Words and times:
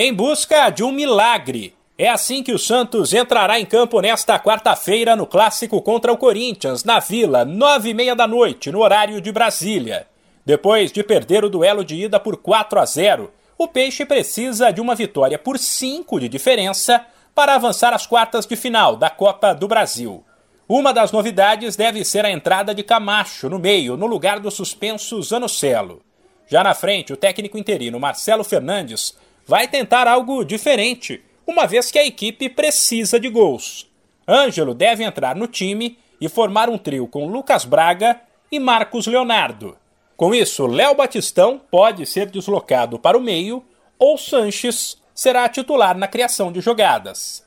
em 0.00 0.14
busca 0.14 0.70
de 0.70 0.84
um 0.84 0.92
milagre. 0.92 1.74
É 1.98 2.08
assim 2.08 2.40
que 2.40 2.52
o 2.52 2.58
Santos 2.58 3.12
entrará 3.12 3.58
em 3.58 3.66
campo 3.66 4.00
nesta 4.00 4.38
quarta-feira 4.38 5.16
no 5.16 5.26
clássico 5.26 5.82
contra 5.82 6.12
o 6.12 6.16
Corinthians, 6.16 6.84
na 6.84 7.00
Vila, 7.00 7.44
nove 7.44 7.90
e 7.90 7.94
meia 7.94 8.14
da 8.14 8.24
noite, 8.24 8.70
no 8.70 8.78
horário 8.78 9.20
de 9.20 9.32
Brasília. 9.32 10.06
Depois 10.46 10.92
de 10.92 11.02
perder 11.02 11.44
o 11.44 11.50
duelo 11.50 11.84
de 11.84 11.96
ida 11.96 12.20
por 12.20 12.36
4 12.36 12.78
a 12.78 12.84
0, 12.84 13.32
o 13.58 13.66
Peixe 13.66 14.06
precisa 14.06 14.70
de 14.70 14.80
uma 14.80 14.94
vitória 14.94 15.36
por 15.36 15.58
5 15.58 16.20
de 16.20 16.28
diferença 16.28 17.04
para 17.34 17.56
avançar 17.56 17.92
às 17.92 18.06
quartas 18.06 18.46
de 18.46 18.54
final 18.54 18.94
da 18.94 19.10
Copa 19.10 19.52
do 19.52 19.66
Brasil. 19.66 20.24
Uma 20.68 20.94
das 20.94 21.10
novidades 21.10 21.74
deve 21.74 22.04
ser 22.04 22.24
a 22.24 22.30
entrada 22.30 22.72
de 22.72 22.84
Camacho 22.84 23.48
no 23.48 23.58
meio, 23.58 23.96
no 23.96 24.06
lugar 24.06 24.38
do 24.38 24.48
suspenso 24.48 25.20
Zanocelo. 25.20 26.02
Já 26.46 26.62
na 26.62 26.72
frente, 26.72 27.12
o 27.12 27.16
técnico 27.16 27.58
interino 27.58 27.98
Marcelo 27.98 28.44
Fernandes 28.44 29.18
vai 29.48 29.66
tentar 29.66 30.06
algo 30.06 30.44
diferente, 30.44 31.22
uma 31.46 31.66
vez 31.66 31.90
que 31.90 31.98
a 31.98 32.04
equipe 32.04 32.50
precisa 32.50 33.18
de 33.18 33.30
gols. 33.30 33.90
Ângelo 34.28 34.74
deve 34.74 35.02
entrar 35.02 35.34
no 35.34 35.46
time 35.48 35.98
e 36.20 36.28
formar 36.28 36.68
um 36.68 36.76
trio 36.76 37.08
com 37.08 37.26
Lucas 37.26 37.64
Braga 37.64 38.20
e 38.52 38.60
Marcos 38.60 39.06
Leonardo. 39.06 39.74
Com 40.18 40.34
isso, 40.34 40.66
Léo 40.66 40.94
Batistão 40.94 41.58
pode 41.70 42.04
ser 42.04 42.26
deslocado 42.26 42.98
para 42.98 43.16
o 43.16 43.22
meio 43.22 43.64
ou 43.98 44.18
Sanches 44.18 44.98
será 45.14 45.48
titular 45.48 45.96
na 45.96 46.06
criação 46.06 46.52
de 46.52 46.60
jogadas. 46.60 47.42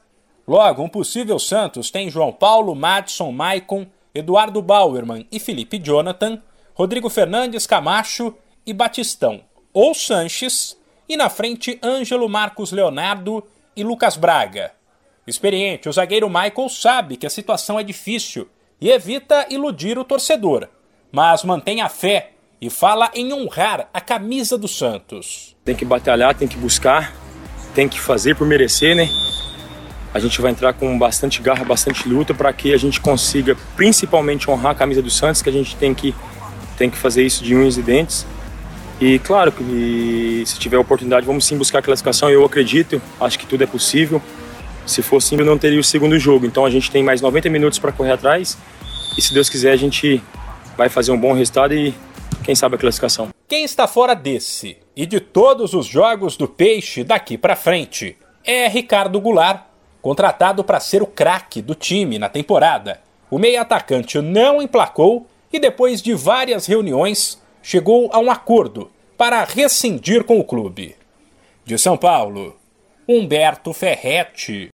Logo, 0.47 0.81
um 0.81 0.89
possível 0.89 1.37
Santos 1.37 1.91
tem 1.91 2.09
João 2.09 2.33
Paulo, 2.33 2.73
Madison, 2.73 3.31
Maicon, 3.31 3.85
Eduardo 4.15 4.59
Bauerman 4.59 5.27
e 5.31 5.39
Felipe 5.39 5.77
Jonathan, 5.77 6.41
Rodrigo 6.73 7.09
Fernandes, 7.09 7.67
Camacho 7.67 8.33
e 8.65 8.73
Batistão 8.73 9.41
ou 9.71 9.93
Sanches 9.93 10.80
e 11.11 11.17
na 11.17 11.29
frente 11.29 11.77
Ângelo 11.83 12.29
Marcos 12.29 12.71
Leonardo 12.71 13.43
e 13.75 13.83
Lucas 13.83 14.15
Braga. 14.15 14.71
Experiente, 15.27 15.89
o 15.89 15.91
zagueiro 15.91 16.29
Michael 16.29 16.69
sabe 16.69 17.17
que 17.17 17.25
a 17.25 17.29
situação 17.29 17.77
é 17.77 17.83
difícil 17.83 18.47
e 18.79 18.89
evita 18.89 19.45
iludir 19.49 19.99
o 19.99 20.05
torcedor, 20.05 20.69
mas 21.11 21.43
mantém 21.43 21.81
a 21.81 21.89
fé 21.89 22.31
e 22.61 22.69
fala 22.69 23.11
em 23.13 23.33
honrar 23.33 23.89
a 23.93 23.99
camisa 23.99 24.57
do 24.57 24.69
Santos. 24.69 25.53
Tem 25.65 25.75
que 25.75 25.83
batalhar, 25.83 26.33
tem 26.33 26.47
que 26.47 26.55
buscar, 26.55 27.13
tem 27.75 27.89
que 27.89 27.99
fazer 27.99 28.37
por 28.37 28.47
merecer, 28.47 28.95
né? 28.95 29.09
A 30.13 30.19
gente 30.19 30.39
vai 30.39 30.51
entrar 30.51 30.71
com 30.71 30.97
bastante 30.97 31.41
garra, 31.41 31.65
bastante 31.65 32.07
luta 32.07 32.33
para 32.33 32.53
que 32.53 32.73
a 32.73 32.77
gente 32.77 33.01
consiga 33.01 33.57
principalmente 33.75 34.49
honrar 34.49 34.71
a 34.71 34.75
camisa 34.75 35.01
do 35.01 35.09
Santos, 35.09 35.41
que 35.41 35.49
a 35.49 35.53
gente 35.53 35.75
tem 35.75 35.93
que, 35.93 36.15
tem 36.77 36.89
que 36.89 36.97
fazer 36.97 37.25
isso 37.25 37.43
de 37.43 37.53
unhas 37.53 37.75
e 37.75 37.81
dentes. 37.81 38.25
E 39.01 39.17
claro 39.17 39.51
que 39.51 40.43
se 40.45 40.59
tiver 40.59 40.77
oportunidade, 40.77 41.25
vamos 41.25 41.43
sim 41.43 41.57
buscar 41.57 41.79
a 41.79 41.81
classificação. 41.81 42.29
Eu 42.29 42.45
acredito, 42.45 43.01
acho 43.19 43.39
que 43.39 43.47
tudo 43.47 43.63
é 43.63 43.65
possível. 43.65 44.21
Se 44.85 45.01
fosse 45.01 45.33
eu 45.33 45.43
não 45.43 45.57
teria 45.57 45.79
o 45.79 45.83
segundo 45.83 46.19
jogo. 46.19 46.45
Então 46.45 46.63
a 46.63 46.69
gente 46.69 46.91
tem 46.91 47.01
mais 47.03 47.19
90 47.19 47.49
minutos 47.49 47.79
para 47.79 47.91
correr 47.91 48.11
atrás. 48.11 48.55
E 49.17 49.21
se 49.21 49.33
Deus 49.33 49.49
quiser, 49.49 49.71
a 49.71 49.75
gente 49.75 50.21
vai 50.77 50.87
fazer 50.87 51.11
um 51.11 51.17
bom 51.17 51.33
resultado 51.33 51.73
e 51.73 51.95
quem 52.43 52.53
sabe 52.53 52.75
a 52.75 52.77
classificação. 52.77 53.29
Quem 53.47 53.63
está 53.63 53.87
fora 53.87 54.13
desse 54.13 54.77
e 54.95 55.07
de 55.07 55.19
todos 55.19 55.73
os 55.73 55.87
jogos 55.87 56.37
do 56.37 56.47
Peixe 56.47 57.03
daqui 57.03 57.39
para 57.39 57.55
frente 57.55 58.15
é 58.43 58.67
Ricardo 58.67 59.19
Goulart, 59.19 59.63
contratado 59.99 60.63
para 60.63 60.79
ser 60.79 61.01
o 61.01 61.07
craque 61.07 61.59
do 61.59 61.73
time 61.73 62.19
na 62.19 62.29
temporada. 62.29 63.01
O 63.31 63.39
meio 63.39 63.59
atacante 63.59 64.21
não 64.21 64.61
emplacou 64.61 65.27
e 65.51 65.59
depois 65.59 66.03
de 66.03 66.13
várias 66.13 66.67
reuniões 66.67 67.40
chegou 67.61 68.09
a 68.11 68.19
um 68.19 68.29
acordo 68.29 68.91
para 69.17 69.43
rescindir 69.43 70.23
com 70.23 70.39
o 70.39 70.43
clube. 70.43 70.95
De 71.63 71.77
São 71.77 71.95
Paulo, 71.95 72.57
Humberto 73.07 73.71
Ferretti. 73.71 74.69